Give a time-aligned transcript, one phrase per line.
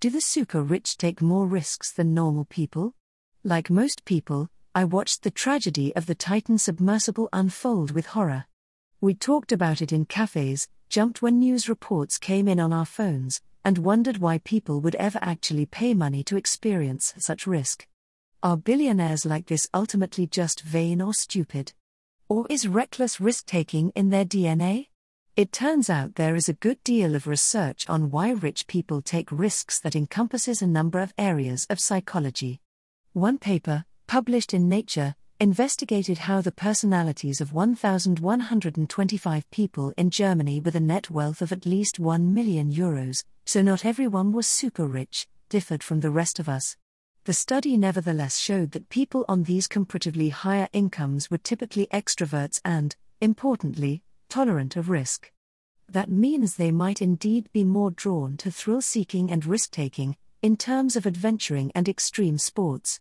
[0.00, 2.94] Do the super rich take more risks than normal people?
[3.44, 8.46] Like most people, I watched the tragedy of the Titan submersible unfold with horror.
[9.02, 13.42] We talked about it in cafes, jumped when news reports came in on our phones,
[13.62, 17.86] and wondered why people would ever actually pay money to experience such risk.
[18.42, 21.74] Are billionaires like this ultimately just vain or stupid?
[22.26, 24.86] Or is reckless risk taking in their DNA?
[25.36, 29.30] It turns out there is a good deal of research on why rich people take
[29.30, 32.60] risks that encompasses a number of areas of psychology.
[33.12, 40.74] One paper, published in Nature, investigated how the personalities of 1,125 people in Germany with
[40.74, 45.28] a net wealth of at least 1 million euros, so not everyone was super rich,
[45.48, 46.76] differed from the rest of us.
[47.24, 52.96] The study nevertheless showed that people on these comparatively higher incomes were typically extroverts and,
[53.20, 55.30] importantly, tolerant of risk.
[55.88, 60.56] That means they might indeed be more drawn to thrill seeking and risk taking, in
[60.56, 63.00] terms of adventuring and extreme sports.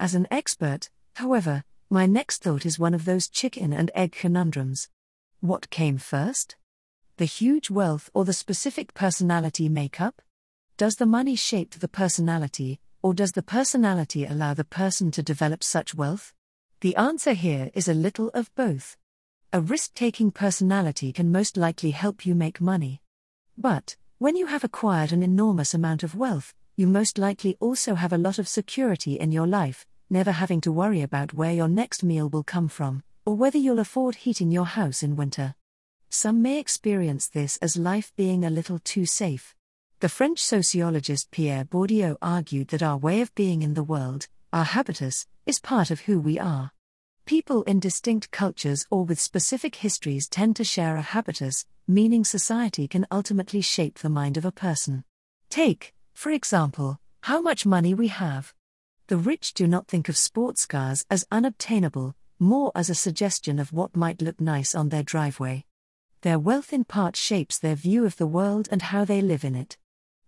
[0.00, 4.88] As an expert, however, my next thought is one of those chicken and egg conundrums.
[5.40, 6.56] What came first?
[7.18, 10.22] The huge wealth or the specific personality makeup?
[10.78, 15.62] Does the money shape the personality, or does the personality allow the person to develop
[15.62, 16.32] such wealth?
[16.80, 18.96] The answer here is a little of both.
[19.52, 23.00] A risk taking personality can most likely help you make money.
[23.58, 28.12] But, when you have acquired an enormous amount of wealth, you most likely also have
[28.12, 32.04] a lot of security in your life, never having to worry about where your next
[32.04, 35.56] meal will come from, or whether you'll afford heating your house in winter.
[36.10, 39.56] Some may experience this as life being a little too safe.
[39.98, 44.64] The French sociologist Pierre Bourdieu argued that our way of being in the world, our
[44.64, 46.70] habitus, is part of who we are.
[47.24, 52.88] People in distinct cultures or with specific histories tend to share a habitus, meaning society
[52.88, 55.04] can ultimately shape the mind of a person.
[55.48, 58.54] Take, for example, how much money we have.
[59.06, 63.72] The rich do not think of sports cars as unobtainable, more as a suggestion of
[63.72, 65.64] what might look nice on their driveway.
[66.22, 69.54] Their wealth in part shapes their view of the world and how they live in
[69.54, 69.76] it.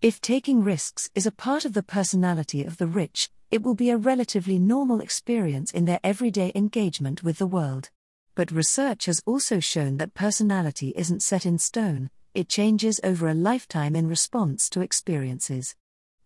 [0.00, 3.90] If taking risks is a part of the personality of the rich, it will be
[3.90, 7.90] a relatively normal experience in their everyday engagement with the world.
[8.36, 13.34] But research has also shown that personality isn't set in stone, it changes over a
[13.34, 15.74] lifetime in response to experiences.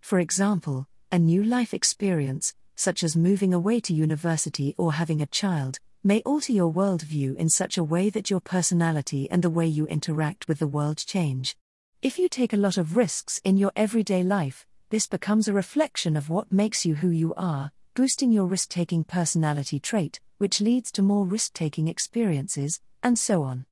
[0.00, 5.26] For example, a new life experience, such as moving away to university or having a
[5.26, 9.66] child, may alter your worldview in such a way that your personality and the way
[9.66, 11.56] you interact with the world change.
[12.02, 16.16] If you take a lot of risks in your everyday life, this becomes a reflection
[16.16, 20.92] of what makes you who you are, boosting your risk taking personality trait, which leads
[20.92, 23.66] to more risk taking experiences, and so on.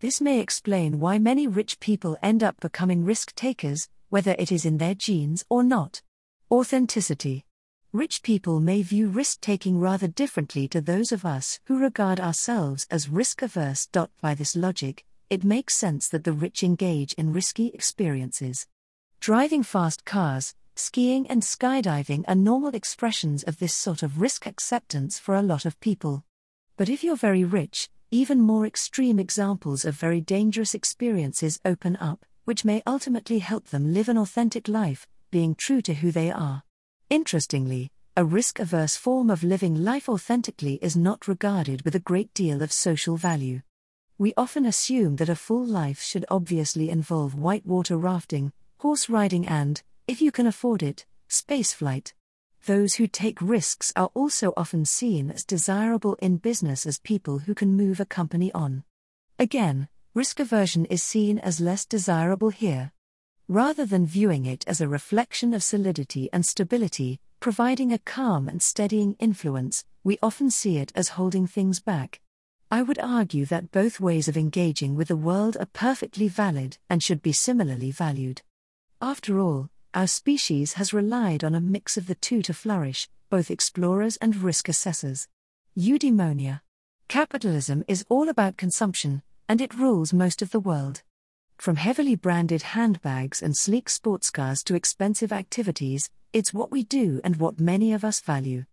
[0.00, 4.66] This may explain why many rich people end up becoming risk takers, whether it is
[4.66, 6.02] in their genes or not.
[6.50, 7.44] Authenticity.
[7.92, 12.84] Rich people may view risk taking rather differently to those of us who regard ourselves
[12.90, 13.88] as risk averse.
[14.20, 18.66] By this logic, it makes sense that the rich engage in risky experiences.
[19.20, 25.18] Driving fast cars, skiing, and skydiving are normal expressions of this sort of risk acceptance
[25.18, 26.24] for a lot of people.
[26.76, 32.24] But if you're very rich, even more extreme examples of very dangerous experiences open up,
[32.44, 36.62] which may ultimately help them live an authentic life, being true to who they are.
[37.10, 42.32] Interestingly, a risk averse form of living life authentically is not regarded with a great
[42.34, 43.60] deal of social value.
[44.18, 49.82] We often assume that a full life should obviously involve whitewater rafting, horse riding, and,
[50.06, 52.12] if you can afford it, spaceflight.
[52.66, 57.54] Those who take risks are also often seen as desirable in business as people who
[57.54, 58.84] can move a company on.
[59.38, 62.92] Again, risk aversion is seen as less desirable here.
[63.48, 68.62] Rather than viewing it as a reflection of solidity and stability, providing a calm and
[68.62, 72.20] steadying influence, we often see it as holding things back.
[72.70, 77.02] I would argue that both ways of engaging with the world are perfectly valid and
[77.02, 78.42] should be similarly valued.
[79.00, 83.50] After all, our species has relied on a mix of the two to flourish, both
[83.50, 85.28] explorers and risk assessors.
[85.78, 86.60] Eudaimonia.
[87.06, 91.02] Capitalism is all about consumption, and it rules most of the world.
[91.58, 97.20] From heavily branded handbags and sleek sports cars to expensive activities, it's what we do
[97.22, 98.64] and what many of us value.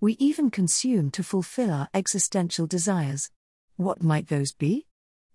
[0.00, 3.30] We even consume to fulfill our existential desires.
[3.76, 4.86] What might those be?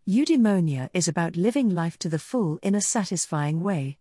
[0.08, 3.98] Eudaimonia is about living life to the full in a satisfying way.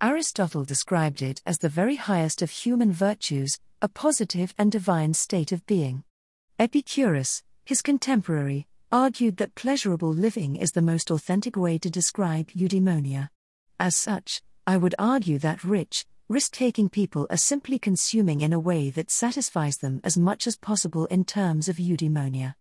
[0.00, 5.50] Aristotle described it as the very highest of human virtues, a positive and divine state
[5.50, 6.04] of being.
[6.56, 13.28] Epicurus, his contemporary, argued that pleasurable living is the most authentic way to describe eudaimonia.
[13.80, 18.60] As such, I would argue that rich, risk taking people are simply consuming in a
[18.60, 22.54] way that satisfies them as much as possible in terms of eudaimonia.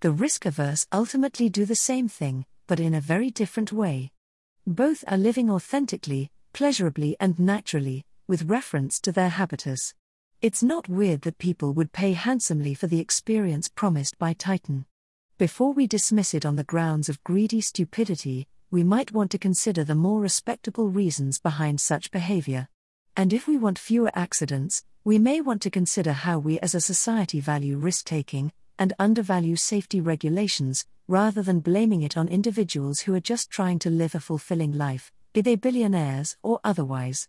[0.00, 4.10] The risk averse ultimately do the same thing, but in a very different way.
[4.66, 9.94] Both are living authentically, pleasurably, and naturally, with reference to their habitus.
[10.40, 14.86] It's not weird that people would pay handsomely for the experience promised by Titan.
[15.36, 19.84] Before we dismiss it on the grounds of greedy stupidity, we might want to consider
[19.84, 22.68] the more respectable reasons behind such behavior.
[23.16, 26.80] And if we want fewer accidents, we may want to consider how we as a
[26.80, 33.14] society value risk taking and undervalue safety regulations, rather than blaming it on individuals who
[33.14, 37.28] are just trying to live a fulfilling life, be they billionaires or otherwise.